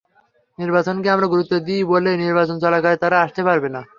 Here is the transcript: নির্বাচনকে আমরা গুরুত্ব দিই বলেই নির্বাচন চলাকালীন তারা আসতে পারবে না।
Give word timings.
নির্বাচনকে 0.59 1.07
আমরা 1.09 1.27
গুরুত্ব 1.27 1.53
দিই 1.59 1.83
বলেই 1.83 2.17
নির্বাচন 2.17 2.55
চলাকালীন 2.59 3.01
তারা 3.01 3.17
আসতে 3.21 3.41
পারবে 3.43 3.69
না। 3.69 3.81